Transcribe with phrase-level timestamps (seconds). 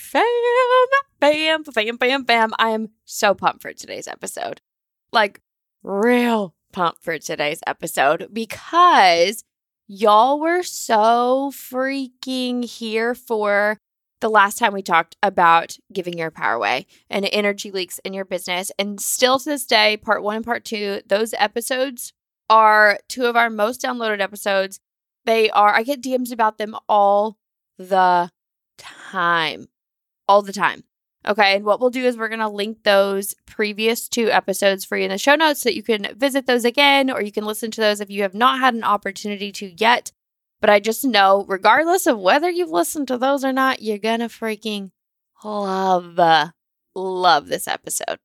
[0.00, 0.24] fam,
[1.20, 2.52] bam, bam, bam, bam.
[2.58, 4.60] I am so pumped for today's episode.
[5.12, 5.40] Like,
[5.82, 9.44] real pumped for today's episode because
[9.86, 13.78] y'all were so freaking here for
[14.20, 18.24] the last time we talked about giving your power away and energy leaks in your
[18.24, 18.70] business.
[18.78, 22.12] And still to this day, part one and part two, those episodes
[22.48, 24.80] are two of our most downloaded episodes.
[25.24, 27.38] They are, I get DMs about them all
[27.78, 28.30] the
[28.78, 29.68] time
[30.30, 30.84] all the time.
[31.26, 31.56] Okay.
[31.56, 35.04] And what we'll do is we're going to link those previous two episodes for you
[35.04, 37.72] in the show notes so that you can visit those again or you can listen
[37.72, 40.12] to those if you have not had an opportunity to yet.
[40.60, 44.20] But I just know, regardless of whether you've listened to those or not, you're going
[44.20, 44.92] to freaking
[45.42, 46.52] love,
[46.94, 48.18] love this episode.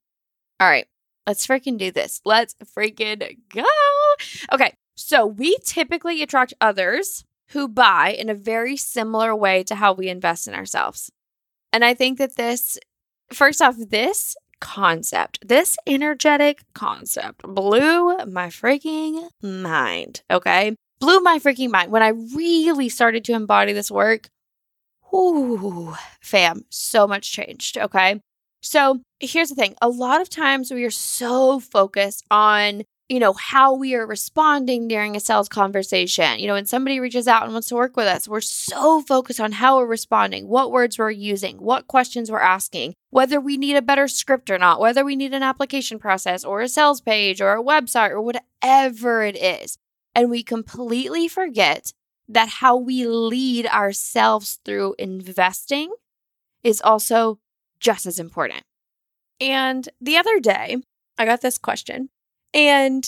[0.60, 0.86] All right.
[1.26, 2.22] Let's freaking do this.
[2.24, 3.66] Let's freaking go.
[4.54, 4.74] Okay.
[4.96, 10.08] So we typically attract others who buy in a very similar way to how we
[10.08, 11.12] invest in ourselves.
[11.76, 12.78] And I think that this,
[13.34, 20.22] first off, this concept, this energetic concept blew my freaking mind.
[20.32, 20.78] Okay.
[21.02, 21.92] Blew my freaking mind.
[21.92, 24.30] When I really started to embody this work,
[25.12, 27.78] whoo, fam, so much changed.
[27.78, 28.22] Okay.
[28.62, 33.34] So here's the thing a lot of times we are so focused on you know,
[33.34, 36.40] how we are responding during a sales conversation.
[36.40, 39.40] You know, when somebody reaches out and wants to work with us, we're so focused
[39.40, 43.76] on how we're responding, what words we're using, what questions we're asking, whether we need
[43.76, 47.42] a better script or not, whether we need an application process or a sales page
[47.42, 49.78] or a website or whatever it is.
[50.16, 51.94] And we completely forget
[52.28, 55.94] that how we lead ourselves through investing
[56.64, 57.38] is also
[57.80, 58.64] just as important.
[59.40, 60.78] And the other day,
[61.20, 62.10] I got this question
[62.56, 63.08] and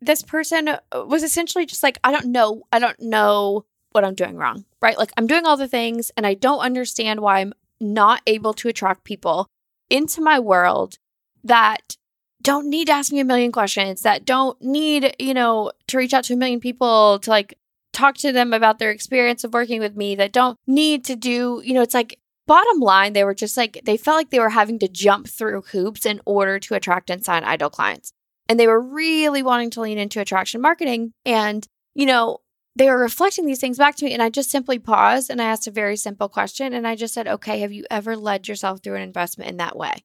[0.00, 4.16] this person uh, was essentially just like, I don't know, I don't know what I'm
[4.16, 4.98] doing wrong, right?
[4.98, 8.68] Like, I'm doing all the things and I don't understand why I'm not able to
[8.68, 9.46] attract people
[9.88, 10.98] into my world
[11.44, 11.96] that
[12.42, 16.12] don't need to ask me a million questions, that don't need, you know, to reach
[16.12, 17.56] out to a million people to like
[17.92, 21.62] talk to them about their experience of working with me, that don't need to do,
[21.64, 24.48] you know, it's like bottom line, they were just like, they felt like they were
[24.48, 28.12] having to jump through hoops in order to attract and sign ideal clients.
[28.52, 31.14] And they were really wanting to lean into attraction marketing.
[31.24, 32.40] And, you know,
[32.76, 34.12] they were reflecting these things back to me.
[34.12, 36.74] And I just simply paused and I asked a very simple question.
[36.74, 39.74] And I just said, okay, have you ever led yourself through an investment in that
[39.74, 40.04] way?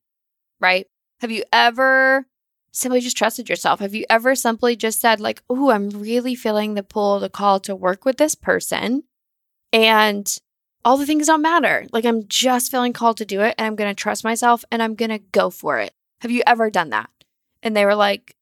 [0.62, 0.88] Right?
[1.20, 2.26] Have you ever
[2.72, 3.82] simply just trusted yourself?
[3.82, 7.60] Have you ever simply just said, like, oh, I'm really feeling the pull, the call
[7.60, 9.04] to work with this person?
[9.74, 10.26] And
[10.86, 11.86] all the things don't matter.
[11.92, 14.82] Like, I'm just feeling called to do it and I'm going to trust myself and
[14.82, 15.92] I'm going to go for it.
[16.22, 17.10] Have you ever done that?
[17.62, 18.37] And they were like,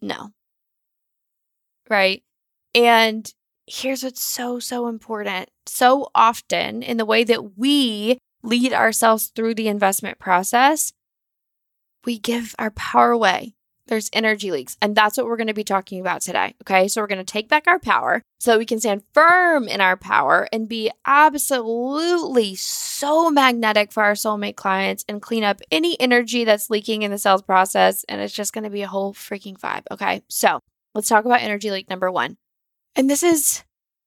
[0.00, 0.32] no.
[1.88, 2.22] Right.
[2.74, 3.30] And
[3.66, 5.48] here's what's so, so important.
[5.66, 10.92] So often, in the way that we lead ourselves through the investment process,
[12.04, 13.54] we give our power away
[13.90, 14.78] there's energy leaks.
[14.80, 16.54] And that's what we're going to be talking about today.
[16.62, 16.88] Okay.
[16.88, 19.96] So we're going to take back our power so we can stand firm in our
[19.96, 26.44] power and be absolutely so magnetic for our soulmate clients and clean up any energy
[26.44, 28.04] that's leaking in the sales process.
[28.08, 29.82] And it's just going to be a whole freaking vibe.
[29.90, 30.22] Okay.
[30.28, 30.60] So
[30.94, 32.38] let's talk about energy leak number one.
[32.96, 33.62] And this is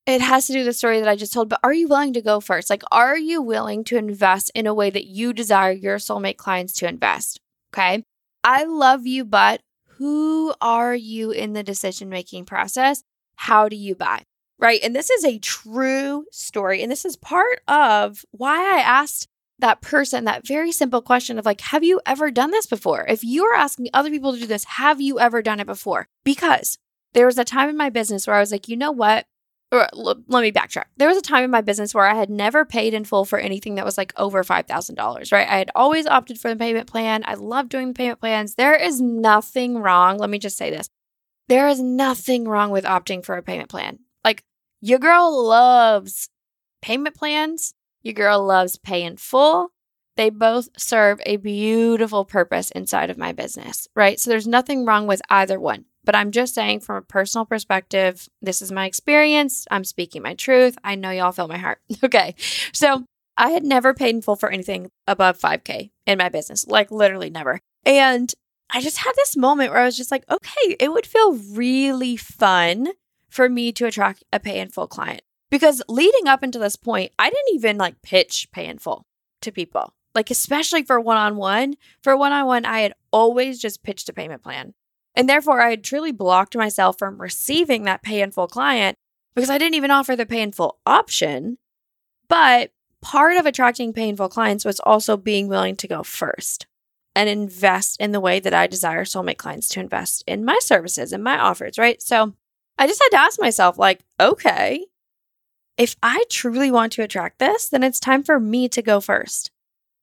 [0.06, 2.14] it has to do with the story that I just told, but are you willing
[2.14, 2.70] to go first?
[2.70, 6.74] Like, are you willing to invest in a way that you desire your soulmate clients
[6.74, 7.40] to invest?
[7.74, 8.04] Okay.
[8.44, 9.62] I love you, but
[9.98, 13.04] who are you in the decision making process?
[13.36, 14.24] How do you buy?
[14.60, 14.82] Right.
[14.84, 16.82] And this is a true story.
[16.82, 19.28] And this is part of why I asked
[19.60, 23.06] that person that very simple question of like, have you ever done this before?
[23.08, 26.08] If you are asking other people to do this, have you ever done it before?
[26.24, 26.78] Because
[27.14, 29.26] there was a time in my business where I was like, you know what?
[29.74, 30.86] Or let me backtrack.
[30.98, 33.40] There was a time in my business where I had never paid in full for
[33.40, 35.48] anything that was like over $5,000, right?
[35.48, 37.24] I had always opted for the payment plan.
[37.26, 38.54] I love doing the payment plans.
[38.54, 40.20] There is nothing wrong.
[40.20, 40.90] Let me just say this
[41.50, 44.00] there is nothing wrong with opting for a payment plan.
[44.24, 44.44] Like,
[44.80, 46.30] your girl loves
[46.82, 47.74] payment plans,
[48.04, 49.72] your girl loves pay in full,
[50.16, 54.20] they both serve a beautiful purpose inside of my business, right?
[54.20, 55.86] So there's nothing wrong with either one.
[56.06, 59.66] But I'm just saying, from a personal perspective, this is my experience.
[59.72, 60.78] I'm speaking my truth.
[60.84, 61.80] I know y'all feel my heart.
[62.04, 62.36] Okay.
[62.74, 63.06] So
[63.38, 67.30] I had never paid in full for anything above 5K in my business, like literally
[67.30, 67.60] never.
[67.86, 68.34] And
[68.70, 72.18] I just had this moment where I was just like, okay, it would feel really
[72.18, 72.90] fun
[73.30, 75.22] for me to attract a pay in full client.
[75.50, 79.06] Because leading up until this point, I didn't even like pitch pay in full
[79.42, 79.94] to people.
[80.16, 81.76] Like, especially for one on one.
[82.04, 84.74] For one on one, I had always just pitched a payment plan.
[85.16, 88.98] And therefore, I had truly blocked myself from receiving that pay in full client
[89.36, 91.58] because I didn't even offer the pay in full option.
[92.28, 92.72] But
[93.02, 96.66] part of attracting painful clients was also being willing to go first
[97.16, 101.14] and invest in the way that I desire soulmate clients to invest in my services
[101.14, 102.02] and my offers, right?
[102.02, 102.34] So
[102.78, 104.86] I just had to ask myself, like, okay,
[105.78, 109.52] if I truly want to attract this, then it's time for me to go first.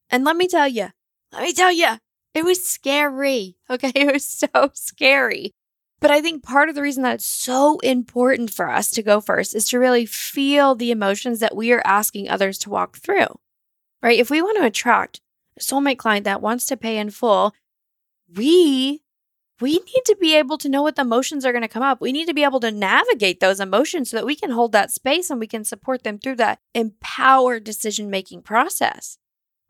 [0.08, 0.88] And let me tell you,
[1.32, 1.98] let me tell you,
[2.34, 3.56] it was scary.
[3.70, 3.92] Okay.
[3.94, 5.52] It was so scary.
[6.00, 9.20] But I think part of the reason that it's so important for us to go
[9.20, 13.38] first is to really feel the emotions that we are asking others to walk through,
[14.02, 14.18] right?
[14.18, 15.20] If we want to attract
[15.56, 17.54] a soulmate client that wants to pay in full,
[18.34, 19.02] we
[19.60, 22.00] we need to be able to know what the emotions are going to come up.
[22.00, 24.90] We need to be able to navigate those emotions so that we can hold that
[24.90, 29.18] space and we can support them through that empowered decision making process,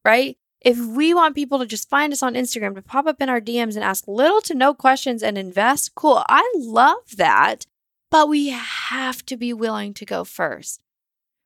[0.05, 0.39] right?
[0.61, 3.41] If we want people to just find us on Instagram, to pop up in our
[3.41, 6.23] DMs and ask little to no questions and invest, cool.
[6.29, 7.67] I love that.
[8.11, 10.83] But we have to be willing to go first.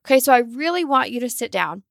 [0.04, 1.82] Okay, so I really want you to sit down,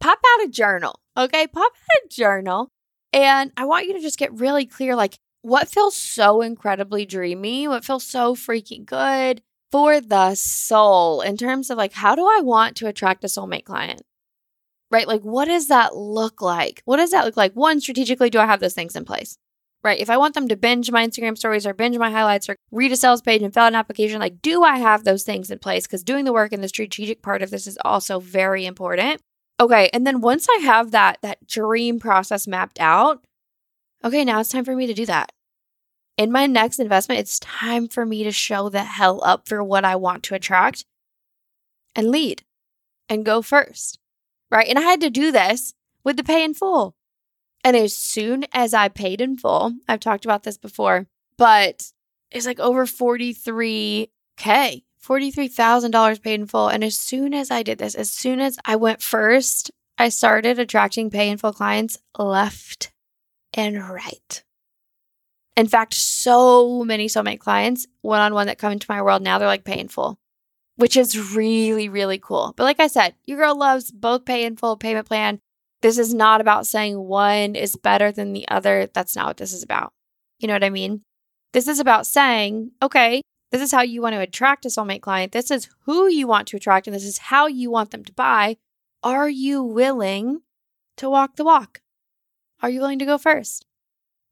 [0.00, 1.00] pop out a journal.
[1.16, 2.70] Okay, pop out a journal.
[3.12, 7.68] And I want you to just get really clear like, what feels so incredibly dreamy?
[7.68, 12.40] What feels so freaking good for the soul in terms of like, how do I
[12.42, 14.02] want to attract a soulmate client?
[14.90, 15.08] Right?
[15.08, 16.82] Like, what does that look like?
[16.84, 17.52] What does that look like?
[17.54, 19.38] One, strategically, do I have those things in place?
[19.82, 20.00] Right.
[20.00, 22.90] If I want them to binge my Instagram stories or binge my highlights or read
[22.90, 25.60] a sales page and fill out an application, like, do I have those things in
[25.60, 25.86] place?
[25.86, 29.20] Because doing the work and the strategic part of this is also very important.
[29.60, 29.88] Okay.
[29.92, 33.24] And then once I have that, that dream process mapped out,
[34.02, 35.30] okay, now it's time for me to do that.
[36.16, 39.84] In my next investment, it's time for me to show the hell up for what
[39.84, 40.84] I want to attract
[41.94, 42.42] and lead
[43.08, 44.00] and go first
[44.50, 44.68] right?
[44.68, 46.94] And I had to do this with the pay in full.
[47.64, 51.06] And as soon as I paid in full, I've talked about this before,
[51.36, 51.90] but
[52.30, 54.08] it's like over 43K,
[54.38, 56.68] $43,000 paid in full.
[56.68, 60.58] And as soon as I did this, as soon as I went first, I started
[60.58, 62.92] attracting pay in full clients left
[63.54, 64.44] and right.
[65.56, 69.38] In fact, so many soulmate clients, one on one that come into my world now,
[69.38, 70.18] they're like pay in full
[70.76, 72.54] which is really, really cool.
[72.56, 75.40] But like I said, your girl loves both pay in full payment plan.
[75.82, 78.88] This is not about saying one is better than the other.
[78.92, 79.92] That's not what this is about.
[80.38, 81.02] You know what I mean?
[81.52, 85.32] This is about saying, okay, this is how you want to attract a soulmate client.
[85.32, 88.12] This is who you want to attract, and this is how you want them to
[88.12, 88.56] buy.
[89.02, 90.42] Are you willing
[90.96, 91.80] to walk the walk?
[92.60, 93.64] Are you willing to go first?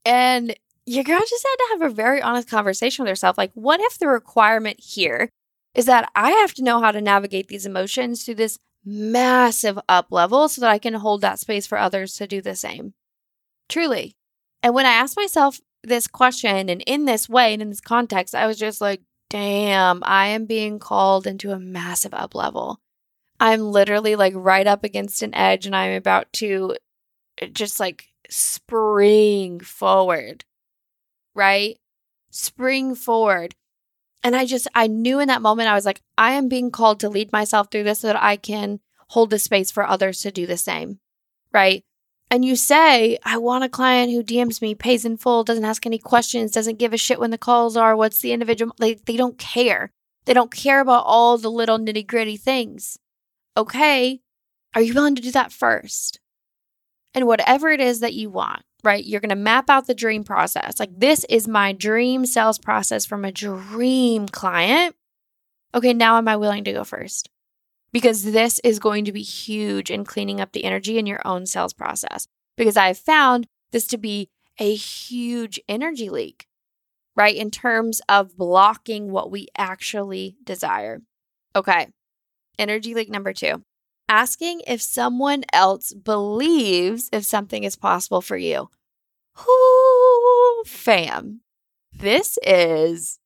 [0.03, 0.55] And
[0.85, 3.37] your girl just had to have a very honest conversation with herself.
[3.37, 5.29] Like, what if the requirement here
[5.75, 10.07] is that I have to know how to navigate these emotions through this massive up
[10.09, 12.93] level so that I can hold that space for others to do the same.
[13.67, 14.15] Truly.
[14.63, 18.33] And when I asked myself this question and in this way and in this context,
[18.33, 22.79] I was just like, damn, I am being called into a massive up level.
[23.39, 26.77] I'm literally like right up against an edge and I'm about to
[27.41, 30.45] uh, just like spring forward,
[31.33, 31.77] right?
[32.29, 33.55] Spring forward.
[34.25, 36.99] And I just, I knew in that moment, I was like, I am being called
[37.01, 38.79] to lead myself through this so that I can
[39.09, 40.99] hold the space for others to do the same.
[41.53, 41.83] Right.
[42.31, 45.85] And you say, I want a client who DMs me, pays in full, doesn't ask
[45.85, 49.15] any questions, doesn't give a shit when the calls are, what's the individual, they, they
[49.15, 49.91] don't care.
[50.25, 52.97] They don't care about all the little nitty gritty things.
[53.55, 54.21] Okay.
[54.73, 56.19] Are you willing to do that first?
[57.15, 59.03] And whatever it is that you want, right?
[59.03, 60.79] You're going to map out the dream process.
[60.79, 64.95] Like, this is my dream sales process from a dream client.
[65.73, 67.29] Okay, now am I willing to go first?
[67.93, 71.45] Because this is going to be huge in cleaning up the energy in your own
[71.45, 72.27] sales process.
[72.57, 74.29] Because I've found this to be
[74.59, 76.47] a huge energy leak,
[77.15, 77.35] right?
[77.35, 81.01] In terms of blocking what we actually desire.
[81.55, 81.87] Okay,
[82.59, 83.63] energy leak number two
[84.07, 88.69] asking if someone else believes if something is possible for you.
[89.45, 91.41] Whoo, fam.
[91.93, 93.19] This is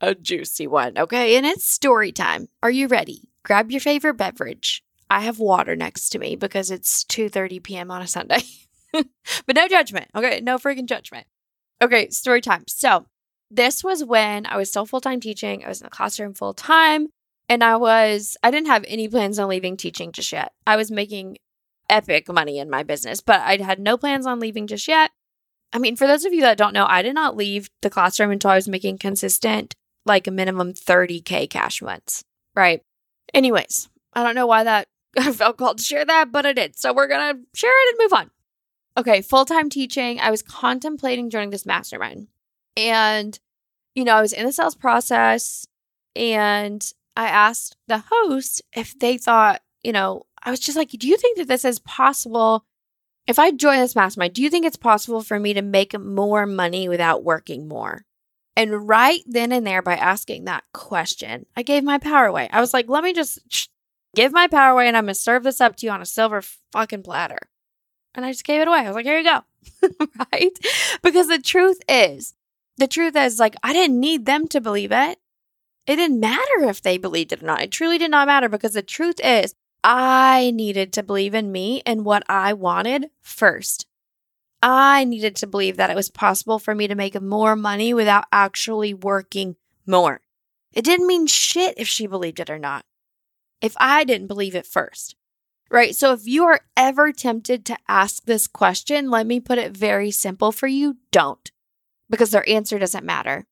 [0.00, 1.36] a juicy one, okay?
[1.36, 2.48] And it's story time.
[2.62, 3.28] Are you ready?
[3.44, 4.82] Grab your favorite beverage.
[5.10, 7.90] I have water next to me because it's 2:30 p.m.
[7.90, 8.42] on a Sunday.
[8.92, 10.08] but no judgment.
[10.14, 11.26] Okay, no freaking judgment.
[11.82, 12.64] Okay, story time.
[12.66, 13.06] So,
[13.50, 15.64] this was when I was still full-time teaching.
[15.64, 17.08] I was in the classroom full time
[17.48, 20.52] and I was I didn't have any plans on leaving teaching just yet.
[20.66, 21.38] I was making
[21.88, 25.10] epic money in my business, but I had no plans on leaving just yet.
[25.72, 28.30] I mean, for those of you that don't know, I did not leave the classroom
[28.30, 29.74] until I was making consistent
[30.06, 32.22] like a minimum 30k cash months,
[32.54, 32.82] right?
[33.32, 36.78] Anyways, I don't know why that I felt called to share that, but I did.
[36.78, 38.30] So we're going to share it and move on.
[38.96, 40.20] Okay, full time teaching.
[40.20, 42.28] I was contemplating joining this mastermind.
[42.76, 43.38] And,
[43.94, 45.66] you know, I was in the sales process
[46.14, 46.84] and
[47.16, 51.16] I asked the host if they thought, you know, I was just like, do you
[51.16, 52.64] think that this is possible?
[53.26, 56.46] If I join this mastermind, do you think it's possible for me to make more
[56.46, 58.04] money without working more?
[58.56, 62.48] And right then and there, by asking that question, I gave my power away.
[62.52, 63.68] I was like, let me just
[64.14, 66.06] give my power away and I'm going to serve this up to you on a
[66.06, 66.42] silver
[66.72, 67.38] fucking platter.
[68.14, 68.78] And I just gave it away.
[68.78, 69.40] I was like, here you go.
[70.32, 70.56] right?
[71.02, 72.34] Because the truth is,
[72.76, 75.18] the truth is, like, I didn't need them to believe it.
[75.86, 77.62] It didn't matter if they believed it or not.
[77.62, 81.82] It truly did not matter because the truth is, I needed to believe in me
[81.84, 83.86] and what I wanted first.
[84.62, 88.24] I needed to believe that it was possible for me to make more money without
[88.32, 90.22] actually working more.
[90.72, 92.86] It didn't mean shit if she believed it or not,
[93.60, 95.16] if I didn't believe it first.
[95.70, 95.94] Right.
[95.94, 100.10] So if you are ever tempted to ask this question, let me put it very
[100.10, 101.50] simple for you don't,
[102.08, 103.46] because their answer doesn't matter.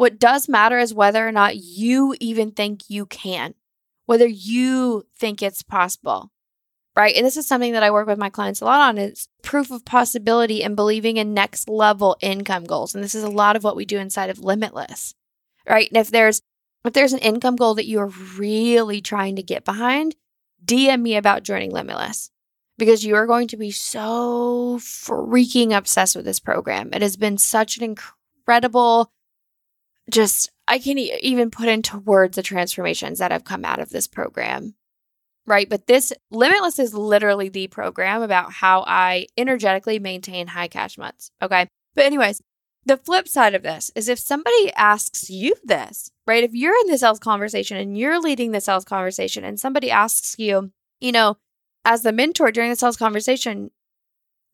[0.00, 3.54] What does matter is whether or not you even think you can,
[4.06, 6.30] whether you think it's possible
[6.96, 7.16] right?
[7.16, 9.70] And this is something that I work with my clients a lot on is proof
[9.70, 12.94] of possibility and believing in next level income goals.
[12.94, 15.14] And this is a lot of what we do inside of Limitless,
[15.68, 15.88] right?
[15.88, 16.42] And if there's
[16.84, 20.16] if there's an income goal that you're really trying to get behind,
[20.64, 22.30] DM me about joining Limitless
[22.76, 26.90] because you are going to be so freaking obsessed with this program.
[26.92, 29.12] It has been such an incredible
[30.10, 34.06] just I can't even put into words the transformations that have come out of this
[34.06, 34.74] program
[35.50, 35.68] right?
[35.68, 41.30] But this Limitless is literally the program about how I energetically maintain high cash months.
[41.42, 41.66] Okay.
[41.94, 42.40] But, anyways,
[42.86, 46.44] the flip side of this is if somebody asks you this, right?
[46.44, 50.36] If you're in the sales conversation and you're leading the sales conversation and somebody asks
[50.38, 51.36] you, you know,
[51.84, 53.70] as the mentor during the sales conversation,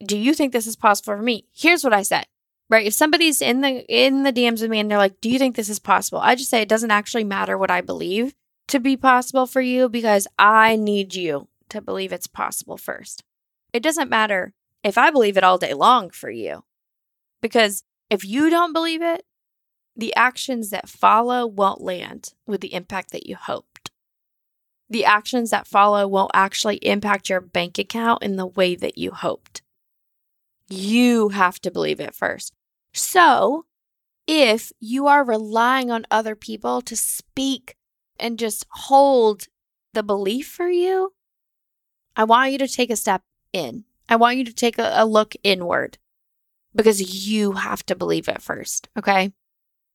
[0.04, 1.46] do you think this is possible for me?
[1.54, 2.26] Here's what I said.
[2.68, 2.86] Right.
[2.86, 5.54] If somebody's in the in the DMs with me and they're like, Do you think
[5.54, 6.18] this is possible?
[6.18, 8.34] I just say it doesn't actually matter what I believe
[8.68, 13.22] to be possible for you because I need you to believe it's possible first.
[13.72, 16.64] It doesn't matter if I believe it all day long for you,
[17.40, 19.24] because if you don't believe it,
[19.96, 23.90] the actions that follow won't land with the impact that you hoped.
[24.88, 29.10] The actions that follow won't actually impact your bank account in the way that you
[29.10, 29.62] hoped.
[30.68, 32.52] You have to believe it first.
[32.96, 33.66] So,
[34.26, 37.76] if you are relying on other people to speak
[38.18, 39.48] and just hold
[39.92, 41.12] the belief for you,
[42.16, 43.22] I want you to take a step
[43.52, 43.84] in.
[44.08, 45.98] I want you to take a, a look inward
[46.74, 48.88] because you have to believe it first.
[48.98, 49.30] Okay.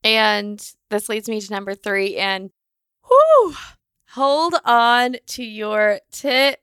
[0.03, 2.17] And this leads me to number three.
[2.17, 2.51] And
[3.09, 3.55] whoo,
[4.09, 6.61] hold on to your tits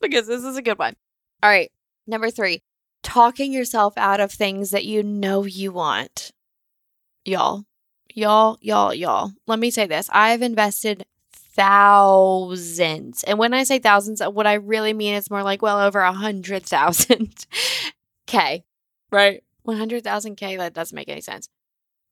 [0.00, 0.96] because this is a good one.
[1.42, 1.70] All right.
[2.06, 2.62] Number three,
[3.08, 6.30] talking yourself out of things that you know you want.
[7.24, 7.64] Y'all,
[8.14, 10.10] y'all, y'all, y'all, let me say this.
[10.12, 13.24] I have invested thousands.
[13.24, 16.12] And when I say thousands, what I really mean is more like well over a
[16.12, 17.46] hundred thousand
[18.26, 18.64] K,
[19.10, 19.42] right?
[19.62, 21.48] 100,000 K, that doesn't make any sense.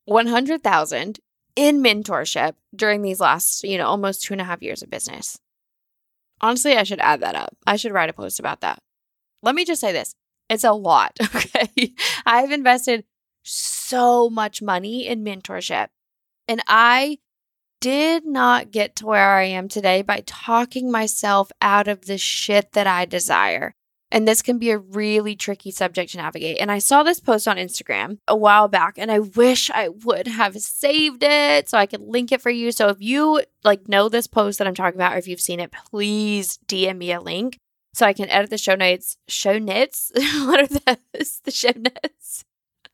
[0.05, 1.19] 100,000
[1.55, 5.37] in mentorship during these last, you know, almost two and a half years of business.
[6.41, 7.55] Honestly, I should add that up.
[7.67, 8.79] I should write a post about that.
[9.43, 10.15] Let me just say this
[10.49, 11.17] it's a lot.
[11.35, 11.93] Okay.
[12.25, 13.05] I've invested
[13.43, 15.87] so much money in mentorship.
[16.47, 17.19] And I
[17.79, 22.71] did not get to where I am today by talking myself out of the shit
[22.73, 23.75] that I desire.
[24.09, 26.57] And this can be a really tricky subject to navigate.
[26.59, 30.27] And I saw this post on Instagram a while back and I wish I would
[30.27, 32.71] have saved it so I could link it for you.
[32.71, 35.59] So if you like know this post that I'm talking about or if you've seen
[35.59, 37.59] it, please DM me a link
[37.97, 39.17] so I can edit the show notes.
[39.27, 40.11] Show notes?
[40.15, 41.41] what are those?
[41.43, 42.45] The show notes?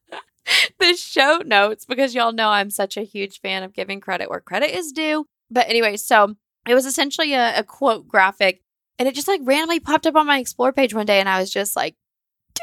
[0.80, 4.40] the show notes because y'all know I'm such a huge fan of giving credit where
[4.40, 5.26] credit is due.
[5.52, 8.62] But anyway, so it was essentially a, a quote graphic
[8.98, 11.42] and it just like randomly popped up on my explore page one day and I
[11.42, 11.96] was just like,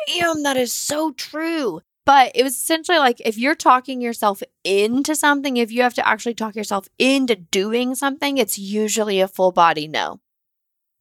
[0.07, 1.83] damn, that is so true.
[2.07, 6.09] But it was essentially like if you're talking yourself into something, if you have to
[6.09, 10.21] actually talk yourself into doing something, it's usually a full body no.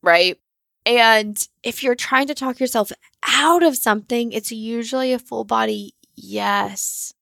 [0.03, 0.37] right?
[0.85, 2.91] And if you're trying to talk yourself
[3.23, 7.13] out of something, it's usually a full body yes.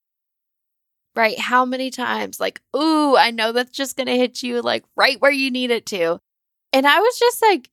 [1.16, 1.40] Right?
[1.40, 5.20] How many times, like, ooh, I know that's just going to hit you like right
[5.20, 6.20] where you need it to.
[6.72, 7.72] And I was just like,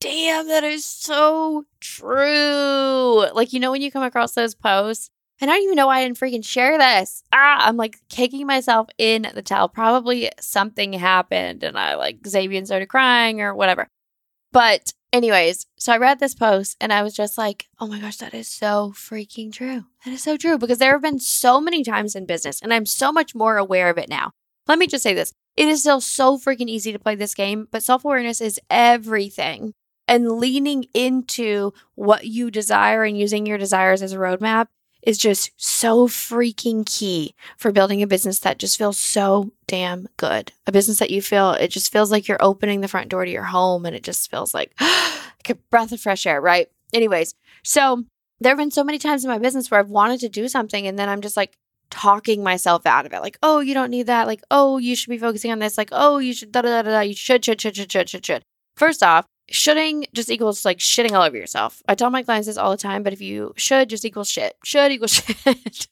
[0.00, 3.26] damn, that is so true.
[3.32, 5.10] Like, you know, when you come across those posts,
[5.40, 7.24] and I don't even know why I didn't freaking share this.
[7.32, 9.68] Ah, I'm like kicking myself in the tail.
[9.68, 13.88] Probably something happened and I like Xavier started crying or whatever.
[14.52, 18.16] But anyways, so I read this post and I was just like, oh my gosh,
[18.16, 19.84] that is so freaking true.
[20.04, 22.86] That is so true because there have been so many times in business and I'm
[22.86, 24.32] so much more aware of it now.
[24.66, 27.68] Let me just say this it is still so freaking easy to play this game,
[27.70, 29.74] but self awareness is everything.
[30.08, 34.66] And leaning into what you desire and using your desires as a roadmap
[35.02, 40.52] is just so freaking key for building a business that just feels so damn good.
[40.66, 43.30] A business that you feel, it just feels like you're opening the front door to
[43.30, 46.68] your home and it just feels like, like a breath of fresh air, right?
[46.92, 48.04] Anyways, so
[48.40, 50.86] there have been so many times in my business where I've wanted to do something
[50.86, 51.56] and then I'm just like
[51.90, 53.20] talking myself out of it.
[53.20, 54.26] Like, oh, you don't need that.
[54.26, 55.76] Like, oh, you should be focusing on this.
[55.76, 57.00] Like, oh, you should da da da da.
[57.00, 58.42] You should, should, should, should, should, should, should.
[58.76, 61.82] First off, shoulding just equals like shitting all over yourself.
[61.88, 64.56] I tell my clients this all the time, but if you should just equals shit.
[64.64, 65.12] Should equals
[65.44, 65.88] shit.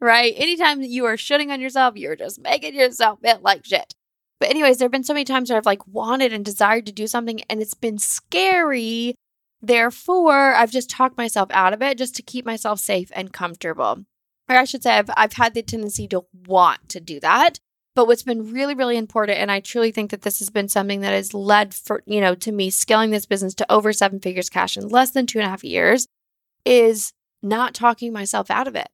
[0.00, 0.34] right?
[0.36, 3.94] Anytime you are shitting on yourself, you're just making yourself feel like shit.
[4.40, 6.92] But anyways, there have been so many times where I've like wanted and desired to
[6.92, 9.14] do something and it's been scary.
[9.60, 14.04] Therefore, I've just talked myself out of it just to keep myself safe and comfortable.
[14.48, 17.60] Or I should say I've I've had the tendency to want to do that.
[17.94, 21.00] But what's been really, really important, and I truly think that this has been something
[21.00, 24.48] that has led for, you know, to me scaling this business to over seven figures
[24.48, 26.06] cash in less than two and a half years,
[26.64, 28.88] is not talking myself out of it.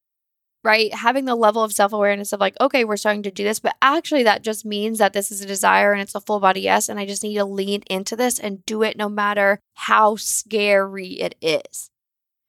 [0.65, 0.93] Right.
[0.93, 3.77] Having the level of self awareness of like, okay, we're starting to do this, but
[3.81, 6.89] actually that just means that this is a desire and it's a full body yes.
[6.89, 11.13] And I just need to lean into this and do it no matter how scary
[11.13, 11.91] it is.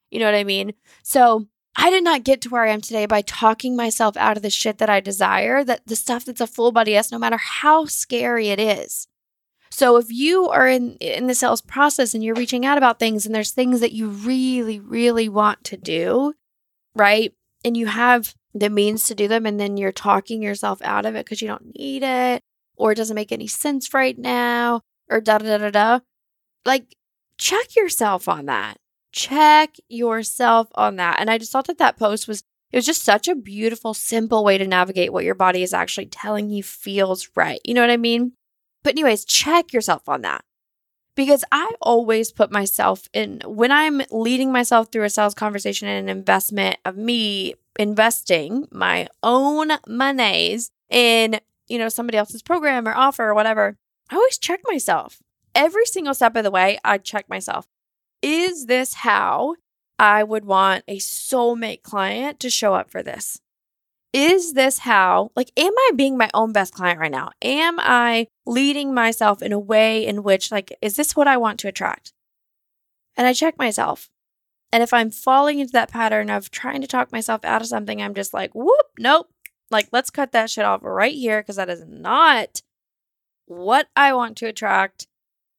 [0.09, 0.73] You know what I mean?
[1.03, 1.47] So
[1.81, 4.49] I did not get to where I am today by talking myself out of the
[4.49, 7.85] shit that I desire, that the stuff that's a full body yes, no matter how
[7.85, 9.07] scary it is.
[9.71, 13.25] So if you are in in the sales process and you're reaching out about things
[13.25, 16.33] and there's things that you really really want to do,
[16.95, 17.33] right?
[17.63, 21.15] And you have the means to do them and then you're talking yourself out of
[21.15, 22.41] it because you don't need it
[22.75, 25.99] or it doesn't make any sense right now or da da da da.
[26.65, 26.93] Like
[27.37, 28.79] check yourself on that.
[29.11, 31.19] Check yourself on that.
[31.19, 34.43] And I just thought that that post was, it was just such a beautiful, simple
[34.43, 37.59] way to navigate what your body is actually telling you feels right.
[37.63, 38.33] You know what I mean?
[38.83, 40.43] But, anyways, check yourself on that.
[41.15, 46.07] Because I always put myself in, when I'm leading myself through a sales conversation and
[46.07, 52.95] an investment of me investing my own monies in, you know, somebody else's program or
[52.95, 53.75] offer or whatever,
[54.09, 55.19] I always check myself.
[55.53, 57.65] Every single step of the way, I check myself.
[58.21, 59.55] Is this how
[59.97, 63.39] I would want a soulmate client to show up for this?
[64.11, 67.31] Is this how, like, am I being my own best client right now?
[67.43, 71.59] Am I leading myself in a way in which, like, is this what I want
[71.59, 72.13] to attract?
[73.15, 74.09] And I check myself.
[74.71, 78.01] And if I'm falling into that pattern of trying to talk myself out of something,
[78.01, 79.29] I'm just like, whoop, nope.
[79.69, 82.61] Like, let's cut that shit off right here because that is not
[83.45, 85.07] what I want to attract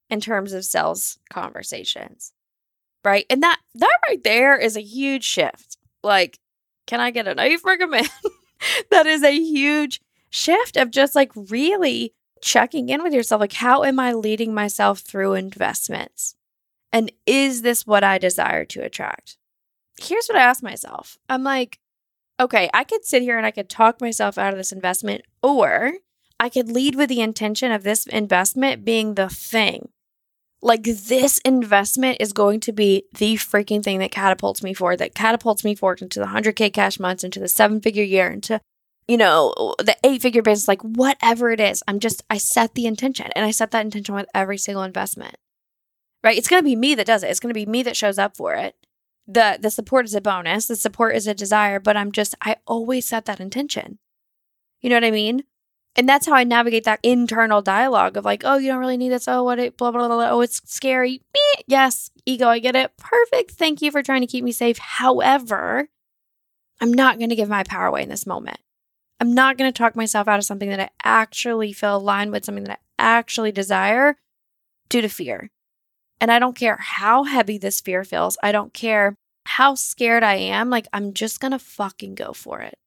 [0.08, 2.32] in terms of sales conversations
[3.04, 3.26] right?
[3.30, 5.76] And that that right there is a huge shift.
[6.02, 6.38] Like,
[6.86, 8.10] can I get a knife recommend?
[8.90, 13.40] that is a huge shift of just like really checking in with yourself.
[13.40, 16.36] Like, how am I leading myself through investments?
[16.92, 19.36] And is this what I desire to attract?
[20.00, 21.78] Here's what I ask myself I'm like,
[22.40, 25.92] okay, I could sit here and I could talk myself out of this investment, or
[26.38, 29.90] I could lead with the intention of this investment being the thing
[30.62, 35.14] like this investment is going to be the freaking thing that catapults me forward, that
[35.14, 38.60] catapults me forward into the 100K cash months, into the seven figure year, into,
[39.08, 41.82] you know, the eight figure business, like whatever it is.
[41.88, 45.36] I'm just, I set the intention and I set that intention with every single investment,
[46.22, 46.36] right?
[46.36, 47.30] It's going to be me that does it.
[47.30, 48.76] It's going to be me that shows up for it.
[49.26, 50.66] The, the support is a bonus.
[50.66, 53.98] The support is a desire, but I'm just, I always set that intention.
[54.82, 55.44] You know what I mean?
[55.96, 59.10] And that's how I navigate that internal dialogue of like, oh, you don't really need
[59.10, 59.26] this.
[59.26, 60.30] Oh, what it, blah, blah, blah, blah.
[60.30, 61.20] Oh, it's scary.
[61.66, 62.96] Yes, ego, I get it.
[62.96, 63.52] Perfect.
[63.52, 64.78] Thank you for trying to keep me safe.
[64.78, 65.88] However,
[66.80, 68.58] I'm not going to give my power away in this moment.
[69.18, 72.44] I'm not going to talk myself out of something that I actually feel aligned with,
[72.44, 74.16] something that I actually desire
[74.88, 75.50] due to fear.
[76.20, 78.38] And I don't care how heavy this fear feels.
[78.42, 80.70] I don't care how scared I am.
[80.70, 82.78] Like, I'm just going to fucking go for it.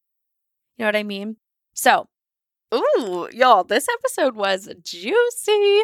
[0.77, 1.37] You know what I mean?
[1.75, 2.07] So,
[2.73, 5.81] Ooh, y'all, this episode was juicy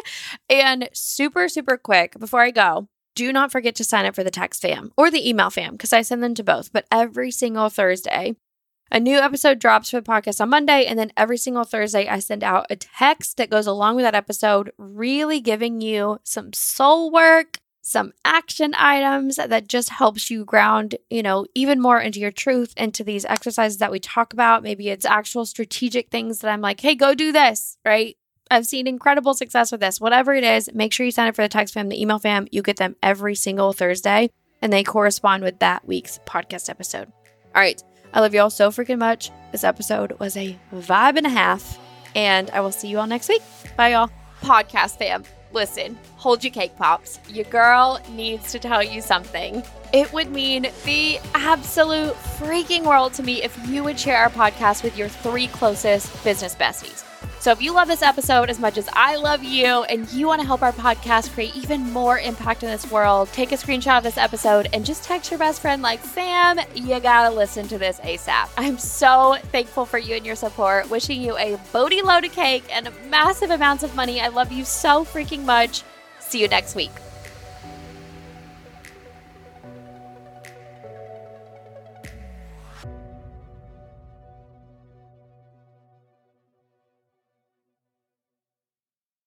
[0.48, 2.18] and super, super quick.
[2.18, 5.28] Before I go, do not forget to sign up for the text fam or the
[5.28, 6.72] email fam because I send them to both.
[6.72, 8.34] But every single Thursday,
[8.90, 10.84] a new episode drops for the podcast on Monday.
[10.84, 14.16] And then every single Thursday, I send out a text that goes along with that
[14.16, 20.96] episode, really giving you some soul work, some action items that just helps you ground,
[21.08, 24.62] you know, even more into your truth, into these exercises that we talk about.
[24.62, 28.16] Maybe it's actual strategic things that I'm like, hey, go do this, right?
[28.50, 30.00] I've seen incredible success with this.
[30.00, 32.48] Whatever it is, make sure you sign up for the text fam, the email fam.
[32.50, 37.12] You get them every single Thursday, and they correspond with that week's podcast episode.
[37.54, 37.82] All right.
[38.12, 39.30] I love you all so freaking much.
[39.52, 41.78] This episode was a vibe and a half,
[42.16, 43.42] and I will see you all next week.
[43.76, 44.10] Bye, y'all.
[44.42, 47.18] Podcast fam, listen, hold your cake pops.
[47.30, 49.62] Your girl needs to tell you something.
[49.94, 54.84] It would mean the absolute freaking world to me if you would share our podcast
[54.84, 57.06] with your three closest business besties.
[57.40, 60.42] So if you love this episode as much as I love you and you want
[60.42, 64.04] to help our podcast create even more impact in this world, take a screenshot of
[64.04, 67.98] this episode and just text your best friend like, Sam, you gotta listen to this
[68.00, 68.50] ASAP.
[68.58, 70.90] I'm so thankful for you and your support.
[70.90, 74.20] Wishing you a boaty load of cake and massive amounts of money.
[74.20, 75.82] I love you so freaking much.
[76.30, 76.92] See you next week.